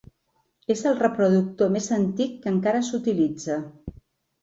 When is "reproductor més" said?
1.01-1.91